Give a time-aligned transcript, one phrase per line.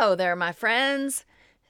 [0.00, 1.26] Hello there, my friends.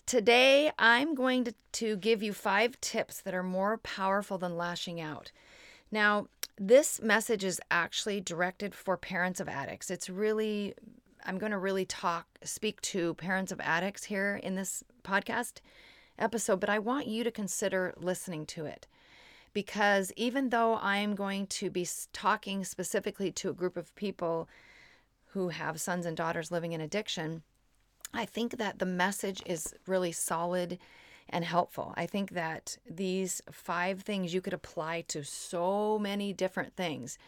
[0.07, 5.01] Today I'm going to, to give you five tips that are more powerful than lashing
[5.01, 5.33] out.
[5.91, 9.91] Now, this message is actually directed for parents of addicts.
[9.91, 10.75] It's really,
[11.27, 15.55] I'm going to really talk, speak to parents of addicts here in this podcast
[16.17, 18.87] episode, but I want you to consider listening to it
[19.53, 24.49] because even though I'm going to be talking specifically to a group of people
[25.33, 27.43] who have sons and daughters living in addiction,
[28.13, 30.79] I think that the message is really solid
[31.29, 31.95] and helpful.
[31.97, 37.19] I think that these five things you could apply to so many different things.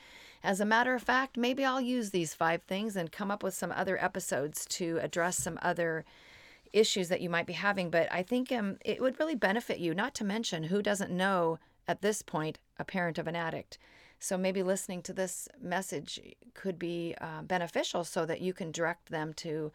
[0.43, 3.55] As a matter of fact, maybe I'll use these five things and come up with
[3.55, 6.05] some other episodes to address some other
[6.73, 7.91] issues that you might be having.
[7.91, 11.61] But I think um, it would really benefit you, not to mention who doesn't know
[11.87, 13.79] at this point a parent of an addict.
[14.19, 16.21] So maybe listening to this message
[16.55, 19.71] could be uh, beneficial so that you can direct them to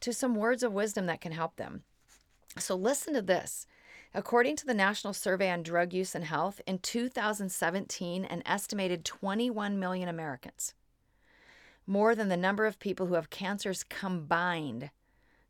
[0.00, 1.82] to some words of wisdom that can help them.
[2.58, 3.66] So listen to this.
[4.14, 9.78] According to the National Survey on Drug Use and Health, in 2017, an estimated 21
[9.78, 10.74] million Americans,
[11.86, 14.90] more than the number of people who have cancers combined,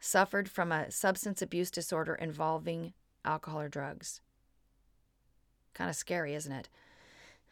[0.00, 2.92] suffered from a substance abuse disorder involving
[3.24, 4.20] alcohol or drugs.
[5.74, 6.68] Kind of scary, isn't it?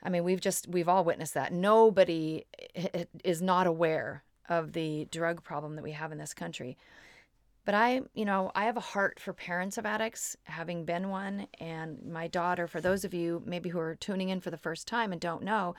[0.03, 1.53] I mean, we've just, we've all witnessed that.
[1.53, 6.35] Nobody eh, eh, is not aware of the drug problem that we have in this
[6.35, 6.77] country.
[7.65, 11.49] But I, you know, I have a heart for parents of addicts, having been one.
[11.59, 14.87] And my daughter, for those of you maybe who are tuning in for the first
[14.87, 15.75] time and don't know,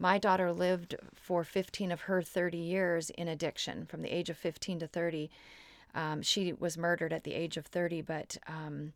[0.00, 4.38] my daughter lived for 15 of her 30 years in addiction from the age of
[4.38, 5.30] 15 to 30.
[5.94, 8.92] Um, she was murdered at the age of 30, but um,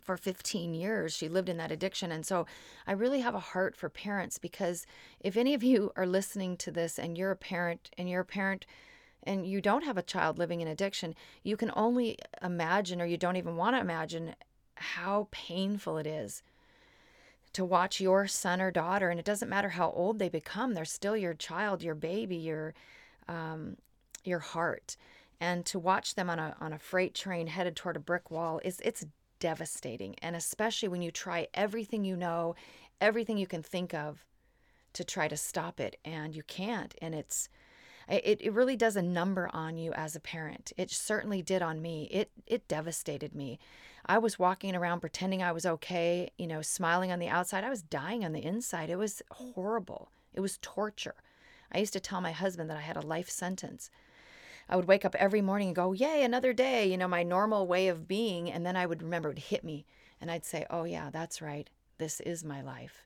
[0.00, 2.12] for 15 years she lived in that addiction.
[2.12, 2.46] And so
[2.86, 4.86] i really have a heart for parents because
[5.20, 8.24] if any of you are listening to this and you're a parent and you're a
[8.24, 8.66] parent
[9.22, 13.16] and you don't have a child living in addiction you can only imagine or you
[13.16, 14.34] don't even want to imagine
[14.76, 16.42] how painful it is
[17.56, 19.08] to watch your son or daughter.
[19.08, 22.74] And it doesn't matter how old they become they're still your child your baby your
[23.28, 23.78] um,
[24.24, 24.98] your heart.
[25.40, 28.60] And to watch them on a on a freight train headed toward a brick wall
[28.62, 29.06] is it's
[29.38, 30.14] devastating.
[30.22, 32.54] And especially when you try everything you know,
[33.00, 34.24] everything you can think of
[34.92, 36.94] to try to stop it and you can't.
[37.00, 37.48] And it's,
[38.08, 40.72] it, it really does a number on you as a parent.
[40.76, 42.08] It certainly did on me.
[42.10, 43.58] It it devastated me.
[44.06, 47.64] I was walking around pretending I was okay, you know, smiling on the outside.
[47.64, 48.90] I was dying on the inside.
[48.90, 50.08] It was horrible.
[50.32, 51.16] It was torture.
[51.72, 53.90] I used to tell my husband that I had a life sentence.
[54.68, 57.66] I would wake up every morning and go, Yay, another day, you know, my normal
[57.66, 58.50] way of being.
[58.50, 59.86] And then I would remember it would hit me.
[60.20, 61.68] And I'd say, Oh, yeah, that's right.
[61.98, 63.04] This is my life.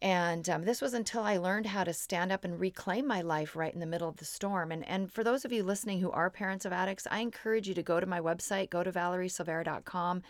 [0.00, 3.54] And um, this was until I learned how to stand up and reclaim my life
[3.54, 4.72] right in the middle of the storm.
[4.72, 7.74] And, and for those of you listening who are parents of addicts, I encourage you
[7.74, 10.22] to go to my website, go to valeriesilveira.com.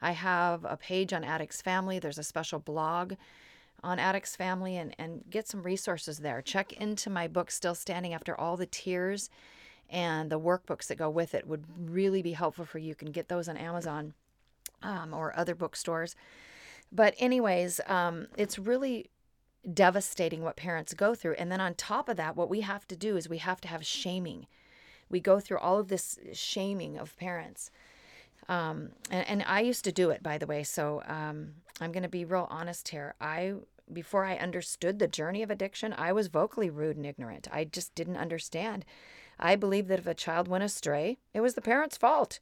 [0.00, 1.98] I have a page on Addicts Family.
[1.98, 3.12] There's a special blog
[3.84, 6.40] on Addicts Family and, and get some resources there.
[6.40, 9.28] Check into my book, Still Standing After All the Tears
[9.90, 12.88] and the workbooks that go with it would really be helpful for you.
[12.88, 14.14] You can get those on Amazon
[14.82, 16.16] um, or other bookstores.
[16.92, 19.10] But, anyways, um, it's really
[19.72, 21.34] devastating what parents go through.
[21.34, 23.68] And then on top of that, what we have to do is we have to
[23.68, 24.46] have shaming.
[25.08, 27.70] We go through all of this shaming of parents.
[28.48, 30.64] Um, and, and, I used to do it, by the way.
[30.64, 31.50] So um,
[31.80, 33.14] I'm going to be real honest here.
[33.20, 33.54] I
[33.92, 37.48] before I understood the journey of addiction, I was vocally rude and ignorant.
[37.52, 38.84] I just didn't understand.
[39.40, 42.40] I believe that if a child went astray, it was the parent's fault.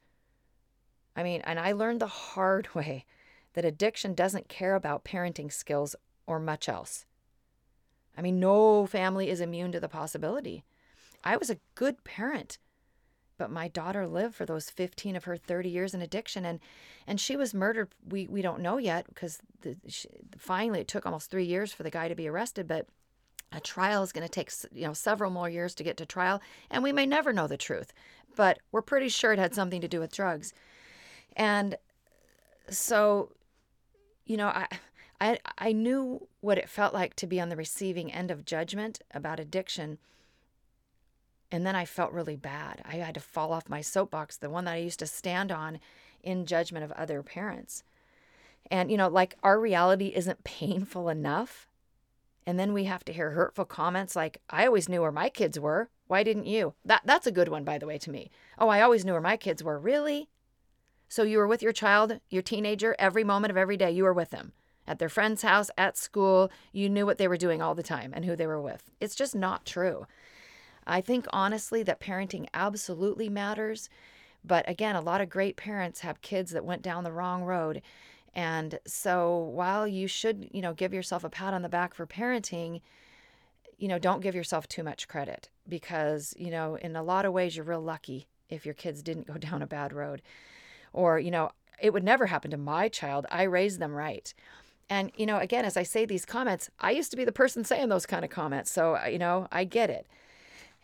[1.15, 3.05] I mean, and I learned the hard way
[3.53, 5.95] that addiction doesn't care about parenting skills
[6.27, 7.05] or much else.
[8.17, 10.63] I mean, no family is immune to the possibility.
[11.23, 12.57] I was a good parent,
[13.37, 16.59] but my daughter lived for those 15 of her 30 years in addiction and
[17.07, 19.39] and she was murdered we we don't know yet because
[20.37, 22.87] finally it took almost 3 years for the guy to be arrested, but
[23.51, 26.41] a trial is going to take you know several more years to get to trial
[26.69, 27.93] and we may never know the truth
[28.35, 30.53] but we're pretty sure it had something to do with drugs.
[31.35, 31.75] And
[32.69, 33.33] so
[34.25, 34.67] you know i
[35.19, 39.01] i i knew what it felt like to be on the receiving end of judgment
[39.11, 39.97] about addiction
[41.51, 42.81] and then i felt really bad.
[42.85, 45.79] I had to fall off my soapbox the one that i used to stand on
[46.21, 47.83] in judgment of other parents.
[48.69, 51.67] And you know like our reality isn't painful enough
[52.49, 55.59] and then we have to hear hurtful comments like, I always knew where my kids
[55.59, 55.91] were.
[56.07, 56.73] Why didn't you?
[56.83, 58.31] That, that's a good one, by the way, to me.
[58.57, 59.77] Oh, I always knew where my kids were.
[59.77, 60.29] Really?
[61.07, 64.15] So you were with your child, your teenager, every moment of every day, you were
[64.15, 64.53] with them.
[64.87, 68.13] At their friend's house, at school, you knew what they were doing all the time
[68.15, 68.89] and who they were with.
[68.99, 70.07] It's just not true.
[70.87, 73.91] I think honestly that parenting absolutely matters.
[74.43, 77.83] But again, a lot of great parents have kids that went down the wrong road.
[78.39, 82.07] And so while you should, you know, give yourself a pat on the back for
[82.07, 82.79] parenting,
[83.77, 87.33] you know, don't give yourself too much credit because, you know, in a lot of
[87.33, 90.21] ways you're real lucky if your kids didn't go down a bad road.
[90.93, 91.51] Or, you know,
[91.81, 93.25] it would never happen to my child.
[93.29, 94.33] I raised them right.
[94.89, 97.65] And, you know, again, as I say these comments, I used to be the person
[97.65, 98.71] saying those kind of comments.
[98.71, 100.07] So, you know, I get it.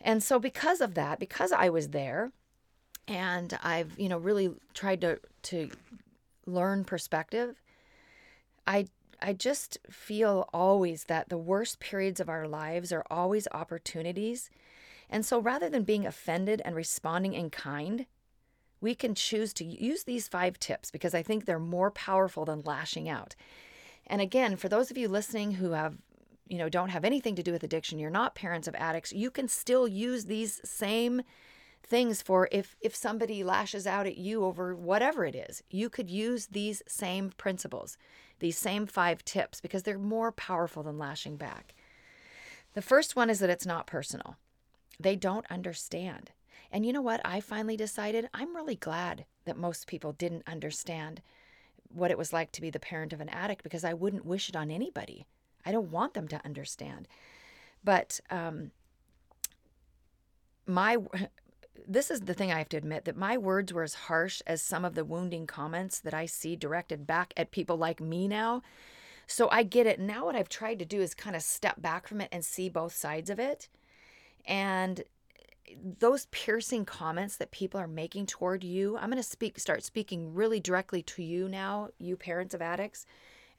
[0.02, 2.34] And so, because of that, because I was there
[3.07, 5.69] and I've, you know, really tried to, to
[6.45, 7.62] learn perspective,
[8.68, 8.88] I,
[9.21, 14.50] I just feel always that the worst periods of our lives are always opportunities.
[15.09, 18.06] And so, rather than being offended and responding in kind,
[18.81, 22.62] we can choose to use these five tips because I think they're more powerful than
[22.62, 23.36] lashing out.
[24.07, 25.97] And again, for those of you listening who have
[26.47, 29.31] you know don't have anything to do with addiction, you're not parents of addicts, you
[29.31, 31.21] can still use these same
[31.86, 35.64] things for if if somebody lashes out at you over whatever it is.
[35.70, 37.98] You could use these same principles,
[38.40, 41.74] these same five tips because they're more powerful than lashing back.
[42.74, 44.38] The first one is that it's not personal.
[45.00, 46.32] They don't understand.
[46.72, 47.22] And you know what?
[47.24, 51.22] I finally decided I'm really glad that most people didn't understand
[51.90, 54.50] what it was like to be the parent of an addict because I wouldn't wish
[54.50, 55.26] it on anybody.
[55.66, 57.08] I don't want them to understand.
[57.84, 58.72] But um,
[60.66, 60.98] my
[61.88, 64.62] this is the thing I have to admit that my words were as harsh as
[64.62, 68.62] some of the wounding comments that I see directed back at people like me now.
[69.27, 70.00] So I get it.
[70.00, 72.69] Now what I've tried to do is kind of step back from it and see
[72.69, 73.69] both sides of it.
[74.45, 75.04] And
[76.00, 80.33] those piercing comments that people are making toward you, I'm going to speak start speaking
[80.33, 83.06] really directly to you now, you parents of addicts,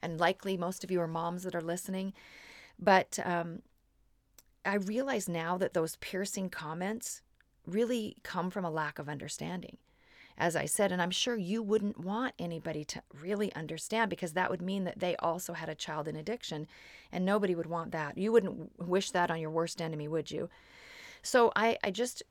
[0.01, 2.13] and likely most of you are moms that are listening.
[2.79, 3.61] But um,
[4.65, 7.21] I realize now that those piercing comments
[7.67, 9.77] really come from a lack of understanding.
[10.39, 14.51] As I said, and I'm sure you wouldn't want anybody to really understand because that
[14.51, 16.67] would mean that they also had a child in addiction,
[17.11, 18.17] and nobody would want that.
[18.17, 20.49] You wouldn't wish that on your worst enemy, would you?
[21.23, 22.21] So I, I just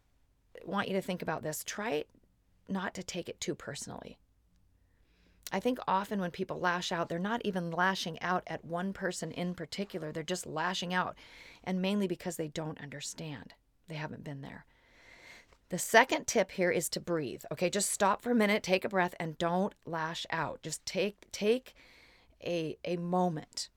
[0.65, 1.65] want you to think about this.
[1.65, 2.05] Try
[2.69, 4.19] not to take it too personally.
[5.53, 9.31] I think often when people lash out, they're not even lashing out at one person
[9.33, 10.13] in particular.
[10.13, 11.17] They're just lashing out,
[11.63, 13.55] and mainly because they don't understand.
[13.89, 14.65] They haven't been there.
[15.69, 17.43] The second tip here is to breathe.
[17.53, 20.63] Okay, just stop for a minute, take a breath, and don't lash out.
[20.63, 21.75] Just take take
[22.45, 23.69] a, a moment.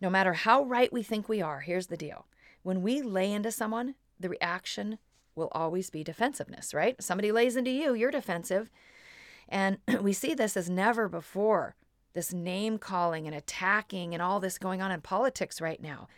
[0.00, 2.26] No matter how right we think we are, here's the deal.
[2.62, 4.98] When we lay into someone, the reaction
[5.34, 7.00] will always be defensiveness, right?
[7.02, 8.70] Somebody lays into you, you're defensive.
[9.48, 11.74] And we see this as never before
[12.14, 16.08] this name calling and attacking and all this going on in politics right now.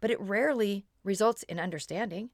[0.00, 2.30] But it rarely results in understanding.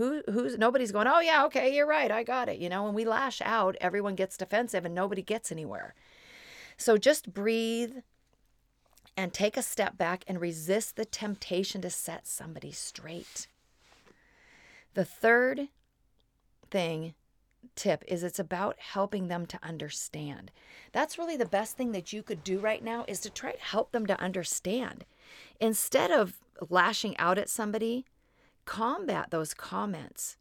[0.00, 2.10] Who who's nobody's going, "Oh yeah, okay, you're right.
[2.10, 5.52] I got it." You know, when we lash out, everyone gets defensive and nobody gets
[5.52, 5.94] anywhere.
[6.78, 7.96] So just breathe
[9.14, 13.46] and take a step back and resist the temptation to set somebody straight.
[14.94, 15.68] The third
[16.70, 17.12] thing
[17.76, 20.50] tip is it's about helping them to understand.
[20.92, 23.60] That's really the best thing that you could do right now is to try to
[23.60, 25.04] help them to understand.
[25.60, 26.38] Instead of
[26.70, 28.06] lashing out at somebody,
[28.70, 30.36] combat those comments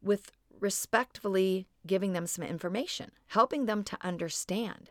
[0.00, 0.30] with
[0.60, 4.90] respectfully giving them some information, helping them to understand.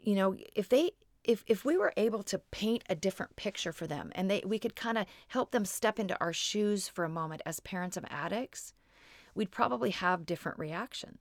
[0.00, 0.92] You know, if they
[1.24, 4.60] if if we were able to paint a different picture for them and they we
[4.60, 8.04] could kind of help them step into our shoes for a moment as parents of
[8.08, 8.74] addicts,
[9.34, 11.18] we'd probably have different reaction.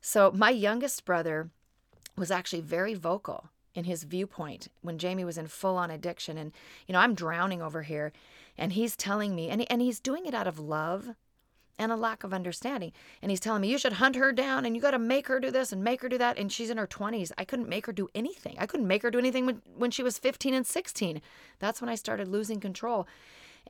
[0.00, 1.50] So my youngest brother
[2.16, 6.52] was actually very vocal in his viewpoint when Jamie was in full on addiction and
[6.86, 8.12] you know I'm drowning over here
[8.58, 11.14] and he's telling me and and he's doing it out of love
[11.78, 12.92] and a lack of understanding.
[13.20, 15.40] And he's telling me, you should hunt her down and you got to make her
[15.40, 16.38] do this and make her do that.
[16.38, 17.32] And she's in her 20s.
[17.36, 18.56] I couldn't make her do anything.
[18.58, 21.20] I couldn't make her do anything when, when she was 15 and 16.
[21.58, 23.06] That's when I started losing control.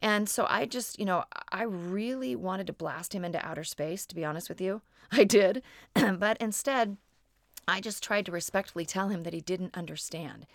[0.03, 4.05] And so I just, you know, I really wanted to blast him into outer space,
[4.07, 4.83] to be honest with you.
[5.13, 5.63] I did.
[5.95, 6.97] but instead,
[7.69, 10.47] I just tried to respectfully tell him that he didn't understand.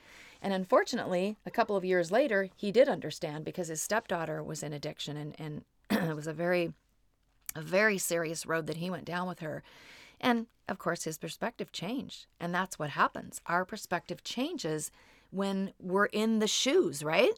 [0.42, 4.74] And unfortunately, a couple of years later, he did understand because his stepdaughter was in
[4.74, 5.64] addiction and, and
[6.10, 6.74] it was a very
[7.54, 9.62] a very serious road that he went down with her.
[10.22, 12.28] And of course, his perspective changed.
[12.40, 13.42] And that's what happens.
[13.46, 14.90] Our perspective changes
[15.32, 17.34] when we're in the shoes, right?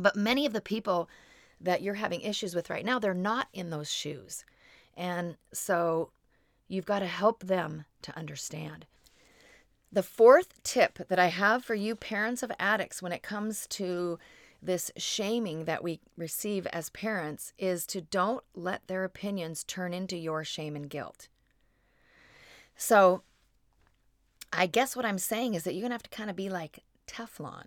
[0.00, 1.08] But many of the people
[1.60, 4.44] that you're having issues with right now, they're not in those shoes.
[4.96, 6.10] And so
[6.72, 8.86] you've got to help them to understand.
[9.92, 14.18] The fourth tip that I have for you parents of addicts when it comes to
[14.62, 20.16] this shaming that we receive as parents is to don't let their opinions turn into
[20.16, 21.28] your shame and guilt.
[22.74, 23.22] So,
[24.50, 26.48] I guess what I'm saying is that you're going to have to kind of be
[26.48, 27.66] like Teflon.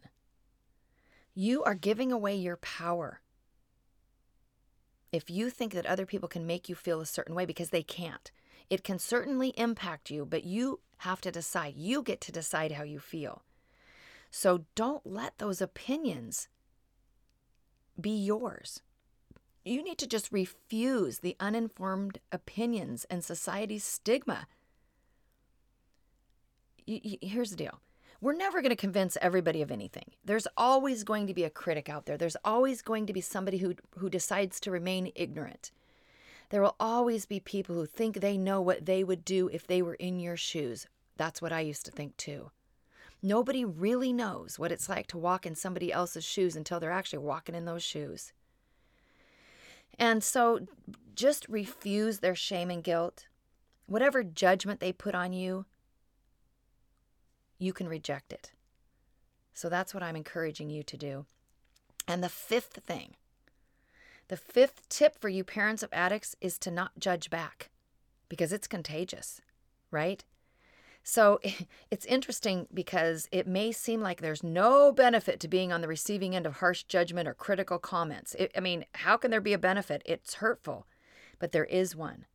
[1.35, 3.21] You are giving away your power.
[5.11, 7.83] If you think that other people can make you feel a certain way because they
[7.83, 8.31] can't,
[8.69, 11.75] it can certainly impact you, but you have to decide.
[11.77, 13.43] You get to decide how you feel.
[14.31, 16.47] So don't let those opinions
[17.99, 18.81] be yours.
[19.63, 24.47] You need to just refuse the uninformed opinions and society's stigma.
[26.85, 27.79] Here's the deal
[28.21, 30.11] we're never going to convince everybody of anything.
[30.23, 32.17] There's always going to be a critic out there.
[32.17, 35.71] There's always going to be somebody who, who decides to remain ignorant.
[36.49, 39.81] There will always be people who think they know what they would do if they
[39.81, 40.87] were in your shoes.
[41.17, 42.51] That's what I used to think too.
[43.21, 47.19] Nobody really knows what it's like to walk in somebody else's shoes until they're actually
[47.19, 48.33] walking in those shoes.
[49.97, 50.67] And so
[51.15, 53.27] just refuse their shame and guilt.
[53.87, 55.65] Whatever judgment they put on you,
[57.57, 58.51] you can reject it.
[59.53, 61.25] So that's what I'm encouraging you to do.
[62.07, 63.15] And the fifth thing,
[64.27, 67.69] the fifth tip for you parents of addicts is to not judge back
[68.29, 69.41] because it's contagious,
[69.91, 70.23] right?
[71.03, 71.39] So
[71.91, 76.35] it's interesting because it may seem like there's no benefit to being on the receiving
[76.35, 78.35] end of harsh judgment or critical comments.
[78.35, 80.01] It, I mean, how can there be a benefit?
[80.05, 80.87] It's hurtful,
[81.39, 82.25] but there is one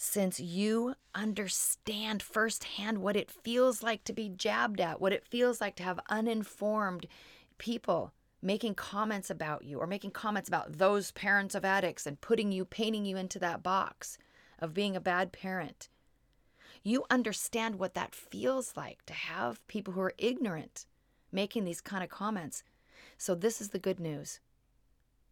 [0.00, 5.60] since you understand firsthand what it feels like to be jabbed at, what it feels
[5.60, 7.04] like to have uninformed
[7.58, 12.52] people making comments about you or making comments about those parents of addicts and putting
[12.52, 14.18] you, painting you into that box
[14.58, 15.88] of being a bad parent.
[16.82, 20.86] You understand what that feels like to have people who are ignorant
[21.32, 22.62] making these kind of comments.
[23.16, 24.40] So, this is the good news.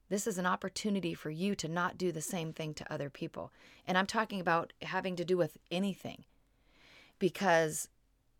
[0.08, 3.52] This is an opportunity for you to not do the same thing to other people.
[3.86, 6.24] And I'm talking about having to do with anything.
[7.18, 7.88] Because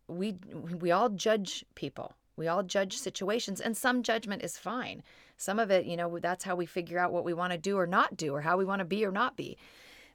[0.07, 0.37] we
[0.81, 2.15] we all judge people.
[2.37, 5.03] We all judge situations and some judgment is fine.
[5.37, 7.79] Some of it, you know, that's how we figure out what we want to do
[7.79, 9.57] or not do or how we want to be or not be.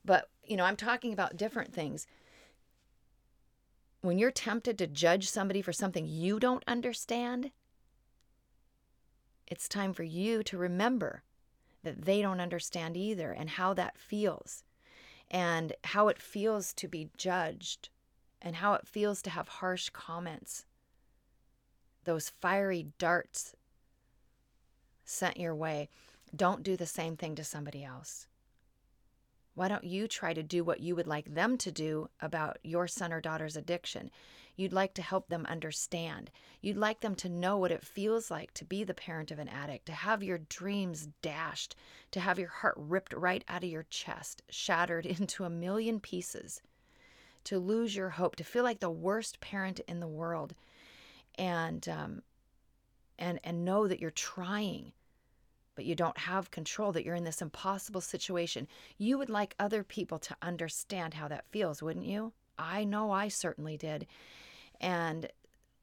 [0.06, 2.08] But, you know, I'm talking about different things.
[4.01, 7.51] When you're tempted to judge somebody for something you don't understand,
[9.48, 11.24] it's time for you to remember
[11.84, 14.63] that they don't understand either and how that feels
[15.30, 17.90] and how it feels to be judged
[18.42, 20.66] and how it feels to have harsh comments,
[22.03, 23.55] those fiery darts
[25.05, 25.89] sent your way.
[26.36, 28.27] Don't do the same thing to somebody else.
[29.53, 32.88] Why don't you try to do what you would like them to do about your
[32.88, 34.10] son or daughter's addiction?
[34.55, 36.31] You'd like to help them understand.
[36.62, 39.50] You'd like them to know what it feels like to be the parent of an
[39.50, 41.75] addict, to have your dreams dashed,
[42.12, 46.62] to have your heart ripped right out of your chest, shattered into a million pieces,
[47.43, 50.53] to lose your hope, to feel like the worst parent in the world,
[51.36, 52.22] and um,
[53.18, 54.94] and and know that you're trying
[55.76, 58.68] but you don't have control, that you're in this impossible situation.
[58.98, 62.34] You would like other people to understand how that feels, wouldn't you?
[62.58, 64.06] I know I certainly did.
[64.80, 65.30] And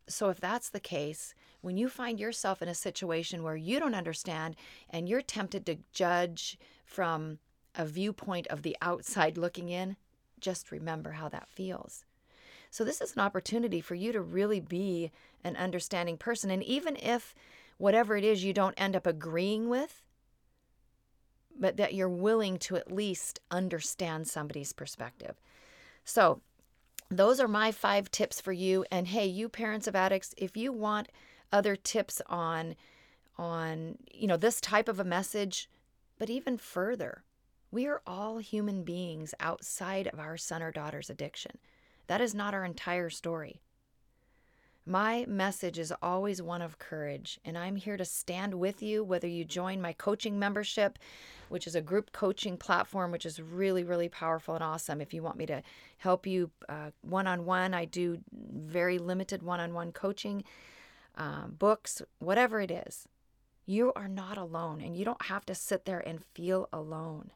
[0.06, 3.94] so, if that's the case, when you find yourself in a situation where you don't
[3.94, 4.56] understand
[4.88, 7.38] and you're tempted to judge from
[7.74, 9.96] a viewpoint of the outside looking in,
[10.40, 12.04] just remember how that feels.
[12.70, 15.10] So, this is an opportunity for you to really be
[15.44, 16.50] an understanding person.
[16.50, 17.34] And even if
[17.78, 20.02] whatever it is you don't end up agreeing with,
[21.58, 25.40] but that you're willing to at least understand somebody's perspective.
[26.04, 26.40] So,
[27.10, 28.84] those are my five tips for you.
[28.90, 31.08] And hey, you parents of addicts, if you want
[31.52, 32.74] other tips on
[33.36, 35.68] on you know this type of a message,
[36.18, 37.22] but even further,
[37.70, 41.58] we are all human beings outside of our son or daughter's addiction.
[42.08, 43.60] That is not our entire story.
[44.84, 49.26] My message is always one of courage, and I'm here to stand with you, whether
[49.28, 50.98] you join my coaching membership,
[51.50, 55.02] which is a group coaching platform, which is really, really powerful and awesome.
[55.02, 55.62] If you want me to
[55.98, 56.50] help you
[57.02, 60.42] one on one, I do very limited one on one coaching,
[61.16, 63.06] um, books, whatever it is.
[63.66, 67.32] You are not alone, and you don't have to sit there and feel alone.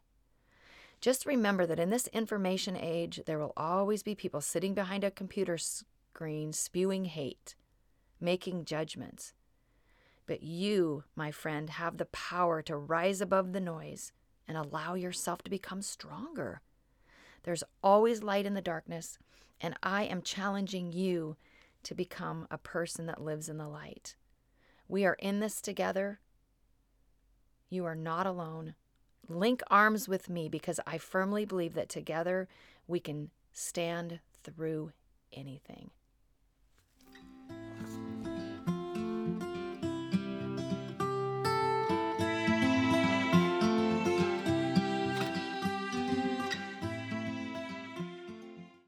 [1.03, 5.11] Just remember that in this information age, there will always be people sitting behind a
[5.11, 7.55] computer screen spewing hate,
[8.21, 9.33] making judgments.
[10.27, 14.13] But you, my friend, have the power to rise above the noise
[14.47, 16.61] and allow yourself to become stronger.
[17.43, 19.19] There's always light in the darkness,
[19.59, 21.35] and I am challenging you
[21.83, 24.15] to become a person that lives in the light.
[24.87, 26.21] We are in this together.
[27.69, 28.75] You are not alone.
[29.27, 32.47] Link arms with me because I firmly believe that together
[32.87, 34.91] we can stand through
[35.31, 35.91] anything.